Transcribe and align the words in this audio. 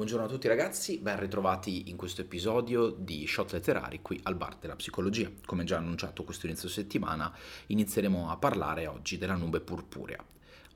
Buongiorno 0.00 0.28
a 0.28 0.30
tutti 0.30 0.48
ragazzi, 0.48 0.96
ben 0.96 1.20
ritrovati 1.20 1.90
in 1.90 1.96
questo 1.98 2.22
episodio 2.22 2.88
di 2.88 3.26
Shot 3.26 3.52
Letterari 3.52 4.00
qui 4.00 4.18
al 4.22 4.34
Bar 4.34 4.56
della 4.56 4.74
Psicologia. 4.74 5.30
Come 5.44 5.64
già 5.64 5.76
annunciato 5.76 6.24
questo 6.24 6.46
inizio 6.46 6.70
settimana, 6.70 7.30
inizieremo 7.66 8.30
a 8.30 8.38
parlare 8.38 8.86
oggi 8.86 9.18
della 9.18 9.34
nube 9.34 9.60
purpurea. 9.60 10.24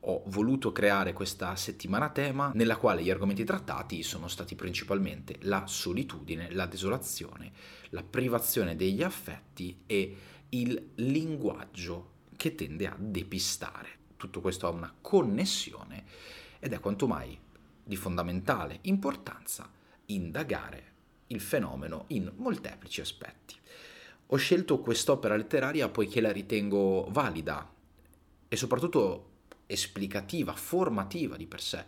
Ho 0.00 0.24
voluto 0.26 0.72
creare 0.72 1.14
questa 1.14 1.56
settimana 1.56 2.10
tema 2.10 2.50
nella 2.52 2.76
quale 2.76 3.02
gli 3.02 3.08
argomenti 3.08 3.44
trattati 3.44 4.02
sono 4.02 4.28
stati 4.28 4.56
principalmente 4.56 5.36
la 5.44 5.66
solitudine, 5.66 6.52
la 6.52 6.66
desolazione, 6.66 7.50
la 7.92 8.02
privazione 8.02 8.76
degli 8.76 9.02
affetti 9.02 9.84
e 9.86 10.16
il 10.50 10.90
linguaggio 10.96 12.10
che 12.36 12.54
tende 12.54 12.86
a 12.86 12.94
depistare. 12.98 13.88
Tutto 14.18 14.42
questo 14.42 14.66
ha 14.66 14.70
una 14.70 14.92
connessione 15.00 16.04
ed 16.58 16.74
è 16.74 16.78
quanto 16.78 17.06
mai 17.06 17.38
di 17.84 17.96
fondamentale 17.96 18.78
importanza 18.82 19.70
indagare 20.06 20.92
il 21.28 21.40
fenomeno 21.40 22.04
in 22.08 22.32
molteplici 22.36 23.00
aspetti. 23.00 23.54
Ho 24.28 24.36
scelto 24.36 24.80
quest'opera 24.80 25.36
letteraria 25.36 25.88
poiché 25.88 26.20
la 26.20 26.32
ritengo 26.32 27.06
valida 27.10 27.70
e 28.48 28.56
soprattutto 28.56 29.30
esplicativa, 29.66 30.52
formativa 30.54 31.36
di 31.36 31.46
per 31.46 31.60
sé, 31.60 31.84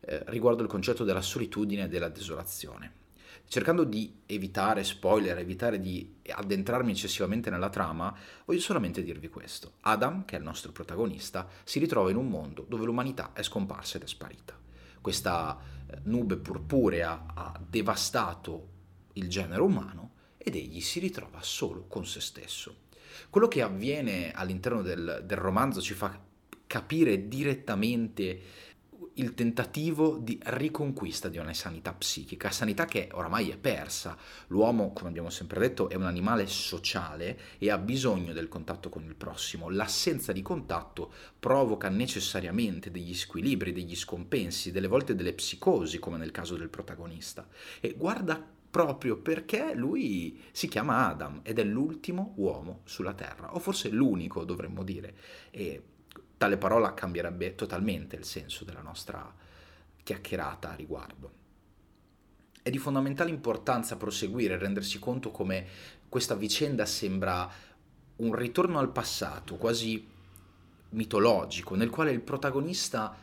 eh, 0.00 0.22
riguardo 0.26 0.62
il 0.62 0.68
concetto 0.68 1.04
della 1.04 1.20
solitudine 1.20 1.84
e 1.84 1.88
della 1.88 2.08
desolazione. 2.08 2.98
Cercando 3.46 3.82
di 3.82 4.20
evitare 4.26 4.84
spoiler, 4.84 5.36
evitare 5.38 5.80
di 5.80 6.18
addentrarmi 6.28 6.92
eccessivamente 6.92 7.50
nella 7.50 7.68
trama, 7.68 8.16
voglio 8.44 8.60
solamente 8.60 9.02
dirvi 9.02 9.28
questo. 9.28 9.72
Adam, 9.80 10.24
che 10.24 10.36
è 10.36 10.38
il 10.38 10.44
nostro 10.44 10.70
protagonista, 10.70 11.48
si 11.64 11.80
ritrova 11.80 12.10
in 12.10 12.16
un 12.16 12.28
mondo 12.28 12.64
dove 12.68 12.84
l'umanità 12.84 13.32
è 13.32 13.42
scomparsa 13.42 13.96
ed 13.96 14.04
è 14.04 14.06
sparita 14.06 14.60
questa 15.00 15.58
eh, 15.58 15.98
nube 16.04 16.36
purpurea 16.36 17.26
ha 17.34 17.60
devastato 17.66 18.68
il 19.14 19.28
genere 19.28 19.62
umano 19.62 20.12
ed 20.36 20.54
egli 20.54 20.80
si 20.80 20.98
ritrova 21.00 21.42
solo 21.42 21.86
con 21.86 22.06
se 22.06 22.20
stesso. 22.20 22.88
Quello 23.28 23.48
che 23.48 23.62
avviene 23.62 24.32
all'interno 24.32 24.82
del, 24.82 25.22
del 25.24 25.38
romanzo 25.38 25.80
ci 25.80 25.94
fa 25.94 26.18
capire 26.66 27.26
direttamente 27.28 28.40
il 29.20 29.34
tentativo 29.34 30.16
di 30.16 30.40
riconquista 30.42 31.28
di 31.28 31.36
una 31.36 31.52
sanità 31.52 31.92
psichica, 31.92 32.50
sanità 32.50 32.86
che 32.86 33.10
oramai 33.12 33.50
è 33.50 33.58
persa. 33.58 34.16
L'uomo, 34.46 34.94
come 34.94 35.10
abbiamo 35.10 35.28
sempre 35.28 35.60
detto, 35.60 35.90
è 35.90 35.94
un 35.94 36.06
animale 36.06 36.46
sociale 36.46 37.38
e 37.58 37.70
ha 37.70 37.76
bisogno 37.76 38.32
del 38.32 38.48
contatto 38.48 38.88
con 38.88 39.04
il 39.04 39.14
prossimo. 39.14 39.68
L'assenza 39.68 40.32
di 40.32 40.40
contatto 40.40 41.12
provoca 41.38 41.90
necessariamente 41.90 42.90
degli 42.90 43.14
squilibri, 43.14 43.72
degli 43.72 43.94
scompensi, 43.94 44.72
delle 44.72 44.88
volte 44.88 45.14
delle 45.14 45.34
psicosi, 45.34 45.98
come 45.98 46.16
nel 46.16 46.30
caso 46.30 46.56
del 46.56 46.70
protagonista. 46.70 47.46
E 47.78 47.94
guarda 47.96 48.42
proprio 48.70 49.18
perché 49.18 49.74
lui 49.74 50.40
si 50.52 50.66
chiama 50.66 51.08
Adam 51.08 51.40
ed 51.42 51.58
è 51.58 51.64
l'ultimo 51.64 52.32
uomo 52.36 52.80
sulla 52.84 53.12
Terra, 53.12 53.54
o 53.54 53.58
forse 53.58 53.90
l'unico 53.90 54.44
dovremmo 54.44 54.82
dire. 54.82 55.14
E 55.50 55.82
tale 56.40 56.56
parola 56.56 56.94
cambierebbe 56.94 57.54
totalmente 57.54 58.16
il 58.16 58.24
senso 58.24 58.64
della 58.64 58.80
nostra 58.80 59.30
chiacchierata 60.02 60.70
a 60.70 60.74
riguardo. 60.74 61.32
È 62.62 62.70
di 62.70 62.78
fondamentale 62.78 63.28
importanza 63.28 63.98
proseguire 63.98 64.54
e 64.54 64.56
rendersi 64.56 64.98
conto 64.98 65.30
come 65.32 65.66
questa 66.08 66.34
vicenda 66.34 66.86
sembra 66.86 67.46
un 68.16 68.34
ritorno 68.34 68.78
al 68.78 68.88
passato, 68.88 69.56
quasi 69.56 70.08
mitologico, 70.88 71.74
nel 71.74 71.90
quale 71.90 72.10
il 72.10 72.22
protagonista 72.22 73.14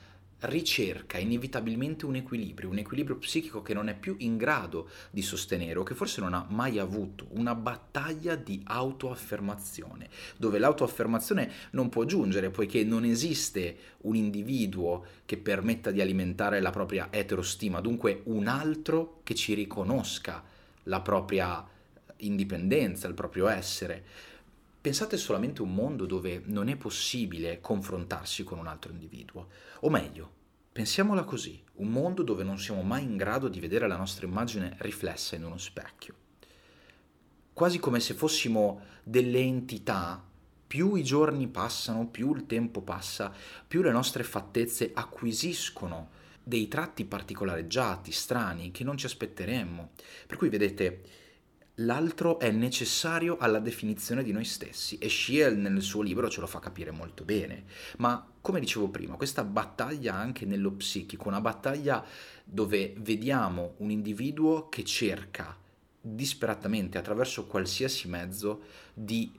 ricerca 0.42 1.18
inevitabilmente 1.18 2.06
un 2.06 2.16
equilibrio, 2.16 2.70
un 2.70 2.78
equilibrio 2.78 3.18
psichico 3.18 3.62
che 3.62 3.74
non 3.74 3.90
è 3.90 3.96
più 3.96 4.16
in 4.20 4.38
grado 4.38 4.90
di 5.10 5.22
sostenere 5.22 5.80
o 5.80 5.84
che 5.84 5.96
forse 5.96 6.22
non 6.22 6.34
ha 6.34 6.46
mai 6.50 6.78
avuto, 6.78 7.28
una 7.32 7.56
battaglia 7.56 8.36
di 8.36 8.62
autoaffermazione, 8.64 10.10
dove 10.38 10.60
l'autoaffermazione 10.60 11.52
non 11.72 11.90
può 11.90 12.06
giungere 12.06 12.52
poiché 12.52 12.84
non 12.84 13.04
esiste 13.04 13.78
un 14.02 14.16
individuo 14.16 15.06
che 15.26 15.38
permetta 15.38 15.92
di 15.92 16.02
alimentare 16.02 16.62
la 16.62 16.70
propria 16.70 17.08
eterostima, 17.10 17.82
dunque 17.82 18.22
un 18.26 18.48
altro 18.48 19.22
che 19.24 19.34
ci 19.34 19.54
riconosca 19.54 20.44
la 20.84 21.02
propria 21.02 21.66
indipendenza, 22.18 23.08
il 23.08 23.14
proprio 23.14 23.48
essere. 23.48 24.06
Pensate 24.80 25.18
solamente 25.18 25.62
a 25.62 25.66
un 25.66 25.74
mondo 25.74 26.06
dove 26.06 26.42
non 26.46 26.70
è 26.70 26.76
possibile 26.78 27.60
confrontarsi 27.60 28.44
con 28.44 28.60
un 28.60 28.68
altro 28.68 28.92
individuo. 28.92 29.50
O 29.82 29.90
meglio, 29.90 30.32
pensiamola 30.72 31.24
così, 31.24 31.62
un 31.76 31.90
mondo 31.90 32.24
dove 32.24 32.44
non 32.44 32.58
siamo 32.58 32.84
mai 32.84 33.04
in 33.04 33.18
grado 33.18 33.48
di 33.48 33.60
vedere 33.60 33.88
la 33.88 33.98
nostra 33.98 34.26
immagine 34.26 34.76
riflessa 34.80 35.36
in 35.36 35.44
uno 35.44 35.58
specchio. 35.58 36.16
Quasi 37.52 37.80
come 37.80 38.00
se 38.00 38.14
fossimo 38.14 38.82
delle 39.04 39.40
entità, 39.40 40.24
più 40.68 40.96
i 40.96 41.04
giorni 41.04 41.48
passano, 41.48 42.08
più 42.08 42.36
il 42.36 42.46
tempo 42.46 42.82
passa, 42.82 43.34
più 43.68 43.82
le 43.82 43.92
nostre 43.92 44.24
fattezze 44.24 44.92
acquisiscono 44.94 46.10
dei 46.44 46.68
tratti 46.68 47.04
particolareggiati, 47.04 48.12
strani, 48.12 48.72
che 48.72 48.84
non 48.84 48.96
ci 48.96 49.06
aspetteremmo. 49.06 49.92
Per 50.28 50.38
cui 50.38 50.50
vedete, 50.50 51.02
l'altro 51.82 52.40
è 52.40 52.50
necessario 52.50 53.38
alla 53.38 53.60
definizione 53.60 54.24
di 54.24 54.32
noi 54.32 54.46
stessi 54.46 54.98
e 54.98 55.10
Schiel 55.10 55.58
nel 55.58 55.82
suo 55.82 56.02
libro 56.02 56.30
ce 56.30 56.40
lo 56.40 56.48
fa 56.48 56.60
capire 56.60 56.92
molto 56.92 57.24
bene. 57.24 57.66
Ma 57.98 58.26
come 58.42 58.60
dicevo 58.60 58.90
prima, 58.90 59.16
questa 59.16 59.44
battaglia 59.44 60.16
anche 60.16 60.46
nello 60.46 60.72
psichico, 60.72 61.28
una 61.28 61.42
battaglia 61.42 62.04
dove 62.44 62.94
vediamo 62.98 63.74
un 63.78 63.92
individuo 63.92 64.70
che 64.70 64.84
cerca 64.84 65.56
disperatamente 66.00 66.98
attraverso 66.98 67.46
qualsiasi 67.46 68.08
mezzo 68.08 68.62
di 68.94 69.32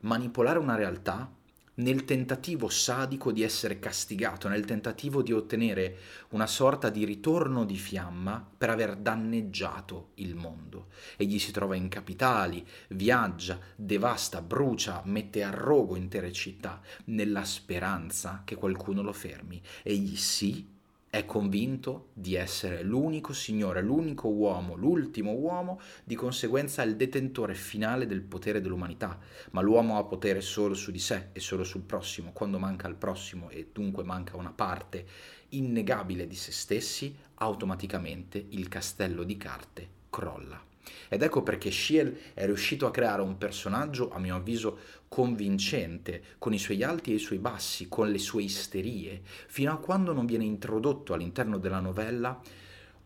manipolare 0.00 0.58
una 0.58 0.74
realtà 0.74 1.32
nel 1.78 2.04
tentativo 2.04 2.68
sadico 2.68 3.32
di 3.32 3.42
essere 3.42 3.78
castigato, 3.78 4.48
nel 4.48 4.64
tentativo 4.64 5.22
di 5.22 5.32
ottenere 5.32 5.98
una 6.30 6.46
sorta 6.46 6.90
di 6.90 7.04
ritorno 7.04 7.64
di 7.64 7.76
fiamma 7.76 8.46
per 8.56 8.70
aver 8.70 8.96
danneggiato 8.96 10.10
il 10.14 10.34
mondo. 10.34 10.88
Egli 11.16 11.38
si 11.38 11.52
trova 11.52 11.76
in 11.76 11.88
capitali, 11.88 12.66
viaggia, 12.88 13.58
devasta, 13.76 14.42
brucia, 14.42 15.02
mette 15.04 15.42
a 15.42 15.50
rogo 15.50 15.96
intere 15.96 16.32
città, 16.32 16.80
nella 17.06 17.44
speranza 17.44 18.42
che 18.44 18.56
qualcuno 18.56 19.02
lo 19.02 19.12
fermi. 19.12 19.60
Egli 19.82 20.16
sì 20.16 20.76
è 21.10 21.24
convinto 21.24 22.08
di 22.12 22.34
essere 22.34 22.82
l'unico 22.82 23.32
Signore, 23.32 23.80
l'unico 23.80 24.28
uomo, 24.28 24.74
l'ultimo 24.74 25.32
uomo, 25.32 25.80
di 26.04 26.14
conseguenza 26.14 26.82
il 26.82 26.96
detentore 26.96 27.54
finale 27.54 28.06
del 28.06 28.20
potere 28.20 28.60
dell'umanità, 28.60 29.18
ma 29.52 29.62
l'uomo 29.62 29.96
ha 29.96 30.04
potere 30.04 30.42
solo 30.42 30.74
su 30.74 30.90
di 30.90 30.98
sé 30.98 31.28
e 31.32 31.40
solo 31.40 31.64
sul 31.64 31.82
prossimo. 31.82 32.32
Quando 32.32 32.58
manca 32.58 32.88
il 32.88 32.96
prossimo 32.96 33.48
e 33.48 33.70
dunque 33.72 34.04
manca 34.04 34.36
una 34.36 34.52
parte 34.52 35.06
innegabile 35.50 36.26
di 36.26 36.36
se 36.36 36.52
stessi, 36.52 37.16
automaticamente 37.36 38.44
il 38.50 38.68
castello 38.68 39.22
di 39.22 39.36
carte 39.38 39.88
crolla. 40.10 40.67
Ed 41.08 41.22
ecco 41.22 41.42
perché 41.42 41.70
Schiel 41.70 42.16
è 42.34 42.44
riuscito 42.46 42.86
a 42.86 42.90
creare 42.90 43.22
un 43.22 43.38
personaggio, 43.38 44.10
a 44.10 44.18
mio 44.18 44.36
avviso, 44.36 44.78
convincente, 45.08 46.22
con 46.38 46.52
i 46.52 46.58
suoi 46.58 46.82
alti 46.82 47.12
e 47.12 47.14
i 47.14 47.18
suoi 47.18 47.38
bassi, 47.38 47.88
con 47.88 48.10
le 48.10 48.18
sue 48.18 48.42
isterie, 48.42 49.22
fino 49.46 49.72
a 49.72 49.78
quando 49.78 50.12
non 50.12 50.26
viene 50.26 50.44
introdotto 50.44 51.14
all'interno 51.14 51.58
della 51.58 51.80
novella 51.80 52.40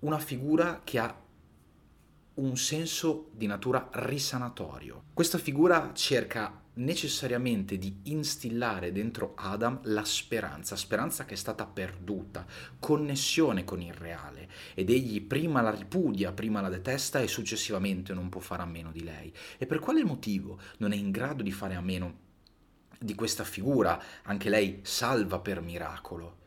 una 0.00 0.18
figura 0.18 0.80
che 0.82 0.98
ha 0.98 1.21
un 2.34 2.56
senso 2.56 3.30
di 3.32 3.46
natura 3.46 3.88
risanatorio. 3.92 5.04
Questa 5.12 5.38
figura 5.38 5.90
cerca 5.94 6.60
necessariamente 6.74 7.76
di 7.76 8.00
instillare 8.04 8.92
dentro 8.92 9.34
Adam 9.36 9.80
la 9.84 10.04
speranza, 10.04 10.74
speranza 10.76 11.24
che 11.26 11.34
è 11.34 11.36
stata 11.36 11.66
perduta, 11.66 12.46
connessione 12.78 13.64
con 13.64 13.82
il 13.82 13.92
reale 13.92 14.48
ed 14.74 14.88
egli 14.88 15.20
prima 15.20 15.60
la 15.60 15.70
ripudia, 15.70 16.32
prima 16.32 16.60
la 16.62 16.70
detesta 16.70 17.20
e 17.20 17.28
successivamente 17.28 18.14
non 18.14 18.30
può 18.30 18.40
fare 18.40 18.62
a 18.62 18.66
meno 18.66 18.90
di 18.90 19.04
lei. 19.04 19.32
E 19.58 19.66
per 19.66 19.80
quale 19.80 20.04
motivo 20.04 20.58
non 20.78 20.92
è 20.92 20.96
in 20.96 21.10
grado 21.10 21.42
di 21.42 21.52
fare 21.52 21.74
a 21.74 21.80
meno 21.80 22.30
di 22.98 23.14
questa 23.14 23.44
figura, 23.44 24.02
anche 24.22 24.48
lei 24.48 24.80
salva 24.82 25.40
per 25.40 25.60
miracolo? 25.60 26.38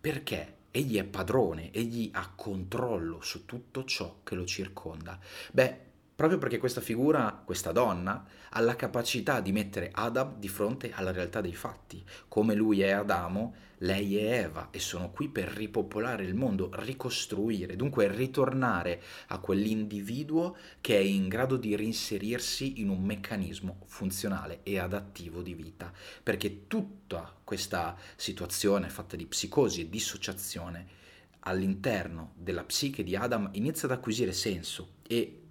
Perché? 0.00 0.60
Egli 0.74 0.96
è 0.96 1.04
padrone, 1.04 1.70
egli 1.70 2.08
ha 2.14 2.32
controllo 2.34 3.20
su 3.20 3.44
tutto 3.44 3.84
ciò 3.84 4.20
che 4.24 4.34
lo 4.34 4.46
circonda. 4.46 5.18
Beh, 5.52 5.91
proprio 6.14 6.38
perché 6.38 6.58
questa 6.58 6.80
figura, 6.80 7.42
questa 7.44 7.72
donna, 7.72 8.24
ha 8.50 8.60
la 8.60 8.76
capacità 8.76 9.40
di 9.40 9.52
mettere 9.52 9.90
Adam 9.92 10.38
di 10.38 10.48
fronte 10.48 10.92
alla 10.92 11.10
realtà 11.10 11.40
dei 11.40 11.54
fatti. 11.54 12.04
Come 12.28 12.54
lui 12.54 12.82
è 12.82 12.90
Adamo, 12.90 13.54
lei 13.78 14.16
è 14.16 14.42
Eva 14.44 14.68
e 14.70 14.78
sono 14.78 15.10
qui 15.10 15.28
per 15.28 15.48
ripopolare 15.48 16.24
il 16.24 16.34
mondo, 16.34 16.70
ricostruire, 16.74 17.74
dunque 17.74 18.08
ritornare 18.08 19.02
a 19.28 19.38
quell'individuo 19.38 20.56
che 20.80 20.96
è 20.96 21.00
in 21.00 21.28
grado 21.28 21.56
di 21.56 21.74
reinserirsi 21.74 22.80
in 22.80 22.88
un 22.88 23.02
meccanismo 23.02 23.80
funzionale 23.86 24.60
e 24.62 24.78
adattivo 24.78 25.42
di 25.42 25.54
vita, 25.54 25.92
perché 26.22 26.68
tutta 26.68 27.34
questa 27.42 27.96
situazione 28.14 28.88
fatta 28.88 29.16
di 29.16 29.26
psicosi 29.26 29.80
e 29.80 29.88
dissociazione 29.88 31.00
all'interno 31.40 32.34
della 32.36 32.62
psiche 32.64 33.02
di 33.02 33.16
Adam 33.16 33.48
inizia 33.54 33.88
ad 33.88 33.94
acquisire 33.94 34.32
senso 34.32 34.94
e 35.06 35.41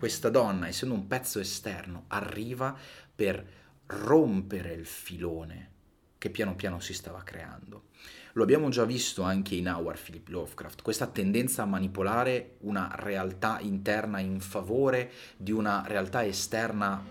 questa 0.00 0.30
donna, 0.30 0.66
essendo 0.66 0.94
un 0.94 1.06
pezzo 1.06 1.40
esterno, 1.40 2.04
arriva 2.08 2.74
per 3.14 3.46
rompere 3.84 4.72
il 4.72 4.86
filone 4.86 5.72
che 6.16 6.30
piano 6.30 6.56
piano 6.56 6.80
si 6.80 6.94
stava 6.94 7.22
creando. 7.22 7.88
Lo 8.32 8.42
abbiamo 8.42 8.70
già 8.70 8.86
visto 8.86 9.24
anche 9.24 9.56
in 9.56 9.68
Howard 9.68 10.00
Philip 10.02 10.26
Lovecraft, 10.28 10.80
questa 10.80 11.06
tendenza 11.06 11.64
a 11.64 11.66
manipolare 11.66 12.56
una 12.60 12.90
realtà 12.94 13.60
interna 13.60 14.20
in 14.20 14.40
favore 14.40 15.12
di 15.36 15.52
una 15.52 15.84
realtà 15.86 16.24
esterna 16.24 17.04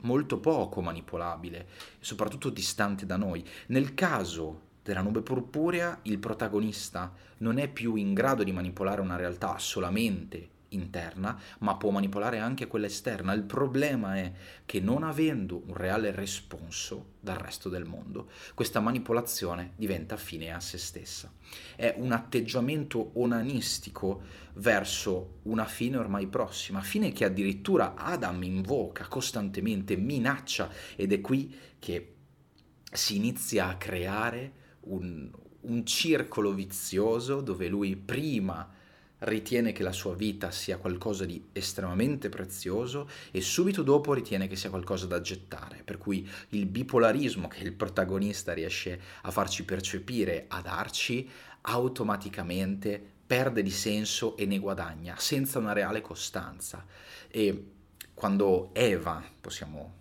molto 0.00 0.40
poco 0.40 0.80
manipolabile, 0.80 1.66
soprattutto 2.00 2.48
distante 2.48 3.04
da 3.04 3.18
noi. 3.18 3.46
Nel 3.66 3.92
caso 3.92 4.62
della 4.82 5.02
nube 5.02 5.20
purpurea, 5.20 5.98
il 6.04 6.18
protagonista 6.18 7.12
non 7.40 7.58
è 7.58 7.68
più 7.68 7.96
in 7.96 8.14
grado 8.14 8.44
di 8.44 8.52
manipolare 8.52 9.02
una 9.02 9.16
realtà 9.16 9.58
solamente 9.58 10.56
interna, 10.70 11.38
ma 11.60 11.76
può 11.76 11.90
manipolare 11.90 12.38
anche 12.38 12.66
quella 12.66 12.86
esterna. 12.86 13.32
Il 13.32 13.44
problema 13.44 14.16
è 14.16 14.32
che 14.66 14.80
non 14.80 15.02
avendo 15.02 15.62
un 15.66 15.74
reale 15.74 16.10
responso 16.10 17.14
dal 17.20 17.36
resto 17.36 17.68
del 17.68 17.84
mondo, 17.84 18.30
questa 18.54 18.80
manipolazione 18.80 19.72
diventa 19.76 20.16
fine 20.16 20.52
a 20.52 20.60
se 20.60 20.78
stessa. 20.78 21.32
È 21.76 21.94
un 21.96 22.12
atteggiamento 22.12 23.12
onanistico 23.14 24.22
verso 24.54 25.38
una 25.42 25.64
fine 25.64 25.96
ormai 25.96 26.26
prossima, 26.26 26.80
fine 26.80 27.12
che 27.12 27.24
addirittura 27.24 27.94
Adam 27.94 28.42
invoca 28.42 29.06
costantemente, 29.08 29.96
minaccia 29.96 30.70
ed 30.96 31.12
è 31.12 31.20
qui 31.20 31.54
che 31.78 32.14
si 32.90 33.16
inizia 33.16 33.68
a 33.68 33.76
creare 33.76 34.52
un, 34.80 35.30
un 35.60 35.86
circolo 35.86 36.52
vizioso 36.52 37.40
dove 37.40 37.68
lui 37.68 37.96
prima 37.96 38.76
ritiene 39.20 39.72
che 39.72 39.82
la 39.82 39.92
sua 39.92 40.14
vita 40.14 40.50
sia 40.50 40.76
qualcosa 40.76 41.24
di 41.24 41.42
estremamente 41.52 42.28
prezioso 42.28 43.08
e 43.30 43.40
subito 43.40 43.82
dopo 43.82 44.12
ritiene 44.12 44.46
che 44.46 44.56
sia 44.56 44.70
qualcosa 44.70 45.06
da 45.06 45.20
gettare, 45.20 45.82
per 45.84 45.98
cui 45.98 46.28
il 46.50 46.66
bipolarismo 46.66 47.48
che 47.48 47.62
il 47.62 47.72
protagonista 47.72 48.52
riesce 48.52 49.00
a 49.22 49.30
farci 49.30 49.64
percepire, 49.64 50.44
a 50.48 50.60
darci, 50.60 51.28
automaticamente 51.62 53.16
perde 53.26 53.62
di 53.62 53.70
senso 53.70 54.36
e 54.36 54.46
ne 54.46 54.58
guadagna 54.58 55.16
senza 55.18 55.58
una 55.58 55.72
reale 55.72 56.00
costanza. 56.00 56.86
E 57.28 57.64
quando 58.14 58.70
Eva, 58.72 59.22
possiamo 59.40 59.94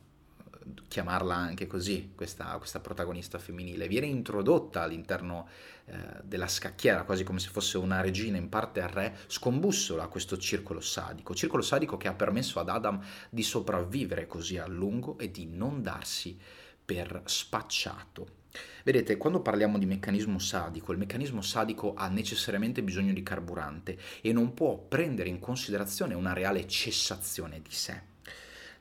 chiamarla 0.88 1.36
anche 1.36 1.68
così, 1.68 2.12
questa, 2.16 2.58
questa 2.58 2.80
protagonista 2.80 3.40
femminile, 3.40 3.88
viene 3.88 4.08
introdotta 4.08 4.82
all'interno 4.82 5.48
eh, 5.86 5.96
della 6.24 6.48
scacchiera, 6.48 7.04
quasi 7.04 7.24
come 7.24 7.40
se 7.40 7.50
fosse 7.50 7.78
una 7.78 8.02
regina 8.02 8.38
in 8.38 8.50
parte 8.50 8.82
al 8.82 8.90
re, 8.90 9.18
scombussola 9.28 10.08
questo 10.08 10.38
circolo 10.38 10.80
sadico, 10.82 11.36
circolo 11.36 11.62
sadico 11.62 11.98
che 11.98 12.08
ha 12.08 12.14
permesso 12.14 12.60
ad 12.60 12.70
Adam 12.70 13.02
di 13.30 13.44
sopravvivere 13.44 14.28
così 14.28 14.58
a 14.58 14.68
lungo 14.68 15.18
e 15.18 15.32
di 15.32 15.46
non 15.46 15.82
darsi 15.82 16.38
per 16.84 17.22
spacciato. 17.26 18.36
Vedete, 18.84 19.18
quando 19.18 19.42
parliamo 19.42 19.78
di 19.78 19.86
meccanismo 19.86 20.40
sadico, 20.40 20.92
il 20.92 20.98
meccanismo 20.98 21.42
sadico 21.42 21.94
ha 21.94 22.08
necessariamente 22.08 22.82
bisogno 22.82 23.14
di 23.14 23.22
carburante 23.22 23.98
e 24.22 24.32
non 24.32 24.54
può 24.54 24.78
prendere 24.78 25.30
in 25.30 25.40
considerazione 25.40 26.14
una 26.14 26.34
reale 26.34 26.68
cessazione 26.68 27.62
di 27.62 27.72
sé. 27.72 28.16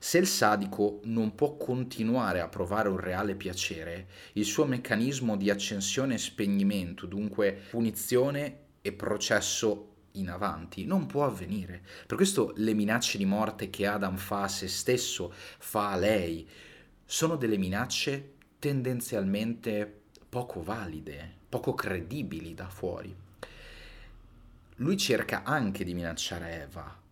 Se 0.06 0.18
il 0.18 0.28
sadico 0.28 1.00
non 1.06 1.34
può 1.34 1.56
continuare 1.56 2.40
a 2.40 2.46
provare 2.46 2.88
un 2.88 2.96
reale 2.96 3.34
piacere, 3.34 4.06
il 4.34 4.44
suo 4.44 4.64
meccanismo 4.64 5.36
di 5.36 5.50
accensione 5.50 6.14
e 6.14 6.18
spegnimento, 6.18 7.06
dunque 7.06 7.64
punizione 7.70 8.58
e 8.82 8.92
processo 8.92 9.94
in 10.12 10.30
avanti, 10.30 10.84
non 10.84 11.06
può 11.06 11.24
avvenire. 11.24 11.82
Per 12.06 12.16
questo 12.16 12.52
le 12.54 12.72
minacce 12.72 13.18
di 13.18 13.24
morte 13.24 13.68
che 13.68 13.84
Adam 13.88 14.16
fa 14.16 14.42
a 14.42 14.48
se 14.48 14.68
stesso, 14.68 15.32
fa 15.58 15.90
a 15.90 15.96
lei, 15.96 16.48
sono 17.04 17.34
delle 17.34 17.56
minacce 17.56 18.34
tendenzialmente 18.60 20.02
poco 20.28 20.62
valide, 20.62 21.32
poco 21.48 21.74
credibili 21.74 22.54
da 22.54 22.68
fuori. 22.68 23.12
Lui 24.76 24.96
cerca 24.96 25.42
anche 25.42 25.82
di 25.82 25.94
minacciare 25.94 26.62
Eva, 26.62 27.04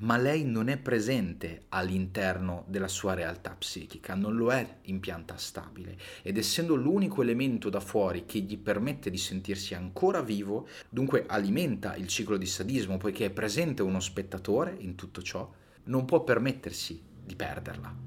ma 0.00 0.16
lei 0.16 0.44
non 0.44 0.68
è 0.68 0.78
presente 0.78 1.62
all'interno 1.70 2.64
della 2.68 2.88
sua 2.88 3.14
realtà 3.14 3.50
psichica, 3.50 4.14
non 4.14 4.36
lo 4.36 4.52
è 4.52 4.78
in 4.82 5.00
pianta 5.00 5.36
stabile 5.36 5.96
ed 6.22 6.36
essendo 6.36 6.74
l'unico 6.74 7.22
elemento 7.22 7.68
da 7.68 7.80
fuori 7.80 8.24
che 8.26 8.40
gli 8.40 8.58
permette 8.58 9.10
di 9.10 9.18
sentirsi 9.18 9.74
ancora 9.74 10.20
vivo, 10.22 10.68
dunque 10.88 11.24
alimenta 11.26 11.96
il 11.96 12.06
ciclo 12.06 12.36
di 12.36 12.46
sadismo 12.46 12.96
poiché 12.96 13.26
è 13.26 13.30
presente 13.30 13.82
uno 13.82 14.00
spettatore 14.00 14.76
in 14.78 14.94
tutto 14.94 15.22
ciò, 15.22 15.50
non 15.84 16.04
può 16.04 16.22
permettersi 16.22 17.00
di 17.24 17.34
perderla. 17.34 18.06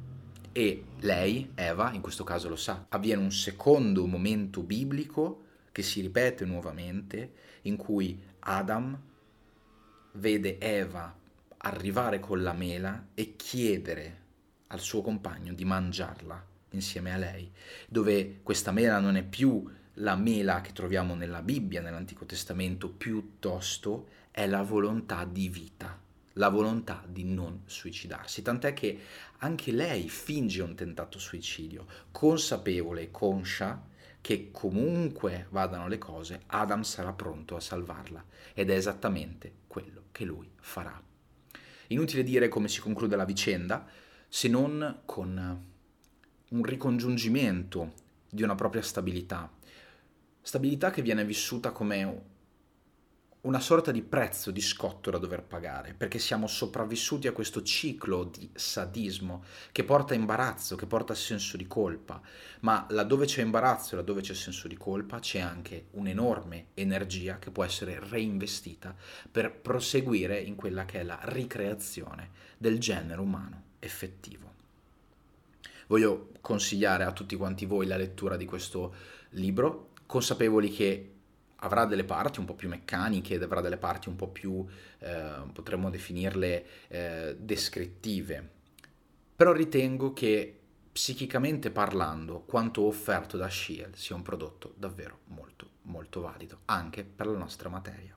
E 0.54 0.84
lei, 1.00 1.52
Eva, 1.56 1.94
in 1.94 2.02
questo 2.02 2.24
caso 2.24 2.50
lo 2.50 2.58
sa, 2.58 2.86
avviene 2.90 3.22
un 3.22 3.32
secondo 3.32 4.06
momento 4.06 4.62
biblico 4.64 5.46
che 5.72 5.82
si 5.82 6.02
ripete 6.02 6.44
nuovamente 6.46 7.32
in 7.64 7.78
cui 7.78 8.22
Adam 8.40 9.00
vede 10.14 10.58
Eva 10.60 11.20
arrivare 11.64 12.20
con 12.20 12.42
la 12.42 12.54
mela 12.54 13.10
e 13.14 13.36
chiedere 13.36 14.20
al 14.68 14.80
suo 14.80 15.02
compagno 15.02 15.54
di 15.54 15.66
mangiarla 15.66 16.48
insieme 16.72 17.14
a 17.14 17.18
lei, 17.18 17.52
dove 17.88 18.40
questa 18.42 18.72
mela 18.72 19.00
non 19.00 19.16
è 19.16 19.24
più 19.24 19.70
la 19.96 20.16
mela 20.16 20.62
che 20.62 20.72
troviamo 20.72 21.16
nella 21.16 21.42
Bibbia, 21.42 21.82
nell'Antico 21.82 22.26
Testamento, 22.26 22.90
piuttosto 22.90 24.08
è 24.32 24.48
la 24.48 24.64
volontà 24.64 25.26
di 25.26 25.50
vita, 25.50 26.00
la 26.34 26.50
volontà 26.50 27.04
di 27.06 27.26
non 27.26 27.64
suicidarsi, 27.66 28.42
tant'è 28.42 28.74
che 28.74 29.00
anche 29.40 29.72
lei 29.72 30.08
finge 30.08 30.62
un 30.62 30.76
tentato 30.76 31.20
suicidio, 31.20 31.86
consapevole 32.12 33.02
e 33.02 33.12
conscia 33.12 33.86
che 34.22 34.50
comunque 34.52 35.48
vadano 35.50 35.88
le 35.88 35.98
cose, 35.98 36.44
Adam 36.48 36.84
sarà 36.84 37.12
pronto 37.12 37.56
a 37.56 37.60
salvarla 37.60 38.24
ed 38.54 38.70
è 38.70 38.76
esattamente 38.76 39.52
quello 39.68 40.04
che 40.12 40.24
lui 40.24 40.50
farà. 40.60 41.11
Inutile 41.92 42.24
dire 42.24 42.48
come 42.48 42.70
si 42.70 42.80
conclude 42.80 43.16
la 43.18 43.26
vicenda, 43.26 43.86
se 44.28 44.48
non 44.48 45.02
con 45.06 45.64
un 46.50 46.64
ricongiungimento 46.64 47.94
di 48.30 48.44
una 48.44 48.56
propria 48.56 48.82
stabilità. 48.82 49.52
Stabilità 50.42 50.90
che 50.90 51.02
viene 51.02 51.26
vissuta 51.26 51.72
come 51.72 52.30
una 53.42 53.60
sorta 53.60 53.92
di 53.92 54.04
prezzo, 54.04 54.52
di 54.52 54.62
scotto 54.62 55.10
da 55.10 55.18
dover 55.18 55.42
pagare, 55.42 55.96
perché 55.96 56.20
siamo 56.20 56.46
sopravvissuti 56.46 57.28
a 57.28 57.32
questo 57.32 57.64
ciclo 57.64 58.26
di 58.26 58.48
sadismo 58.54 59.44
che 59.72 59.84
porta 59.84 60.14
imbarazzo, 60.14 60.76
che 60.76 60.86
porta 60.86 61.16
senso 61.16 61.58
di 61.58 61.66
colpa, 61.66 62.22
ma 62.60 62.86
laddove 62.90 63.26
c'è 63.26 63.42
imbarazzo 63.42 63.94
e 63.94 63.98
laddove 63.98 64.22
c'è 64.22 64.36
senso 64.36 64.68
di 64.68 64.78
colpa 64.78 65.20
c'è 65.20 65.40
anche 65.40 65.88
un'enorme 65.92 66.68
energia 66.76 67.40
che 67.40 67.50
può 67.50 67.64
essere 67.64 68.00
reinvestita 68.00 68.96
per 69.32 69.52
proseguire 69.52 70.40
in 70.40 70.56
quella 70.56 70.86
che 70.86 71.00
è 71.00 71.04
la 71.04 71.20
ricreazione 71.24 72.30
del 72.60 72.78
genere 72.78 73.22
umano 73.22 73.64
effettivo. 73.80 74.50
Voglio 75.88 76.30
consigliare 76.42 77.04
a 77.06 77.12
tutti 77.12 77.36
quanti 77.36 77.66
voi 77.66 77.88
la 77.88 77.98
lettura 77.98 78.38
di 78.38 78.46
questo 78.46 78.94
libro, 79.32 79.90
consapevoli 80.06 80.70
che 80.70 81.12
avrà 81.64 81.86
delle 81.86 82.04
parti 82.04 82.40
un 82.40 82.46
po' 82.46 82.56
più 82.56 82.70
meccaniche 82.70 83.36
ed 83.36 83.44
avrà 83.44 83.62
delle 83.62 83.78
parti 83.78 84.10
un 84.10 84.16
po' 84.16 84.30
più, 84.30 84.66
eh, 85.00 85.42
potremmo 85.52 85.90
definirle, 85.90 86.66
eh, 86.88 87.36
descrittive. 87.40 88.50
Però 89.36 89.52
ritengo 89.52 90.14
che 90.14 90.60
psichicamente 90.92 91.72
parlando, 91.72 92.42
quanto 92.42 92.84
offerto 92.84 93.38
da 93.38 93.50
Shield 93.50 93.96
sia 93.96 94.16
un 94.16 94.22
prodotto 94.22 94.74
davvero 94.78 95.20
molto, 95.26 95.70
molto 95.84 96.22
valido, 96.22 96.60
anche 96.66 97.04
per 97.04 97.28
la 97.28 97.38
nostra 97.38 97.70
materia. 97.70 98.16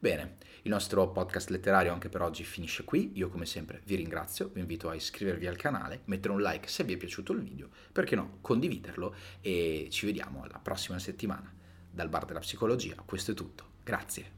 Bene, 0.00 0.36
il 0.62 0.70
nostro 0.70 1.10
podcast 1.10 1.48
letterario 1.48 1.92
anche 1.92 2.08
per 2.08 2.22
oggi 2.22 2.44
finisce 2.44 2.84
qui. 2.84 3.12
Io 3.14 3.28
come 3.30 3.46
sempre 3.46 3.80
vi 3.84 3.96
ringrazio, 3.96 4.50
vi 4.52 4.60
invito 4.60 4.88
a 4.88 4.94
iscrivervi 4.94 5.46
al 5.46 5.56
canale, 5.56 6.02
mettere 6.04 6.34
un 6.34 6.40
like 6.40 6.68
se 6.68 6.84
vi 6.84 6.94
è 6.94 6.96
piaciuto 6.96 7.32
il 7.32 7.40
video, 7.40 7.68
perché 7.90 8.14
no, 8.14 8.38
condividerlo 8.40 9.14
e 9.40 9.88
ci 9.90 10.06
vediamo 10.06 10.44
alla 10.44 10.60
prossima 10.60 11.00
settimana. 11.00 11.57
Dal 11.98 12.08
bar 12.08 12.26
della 12.26 12.38
psicologia 12.38 12.94
questo 13.04 13.32
è 13.32 13.34
tutto. 13.34 13.64
Grazie. 13.82 14.36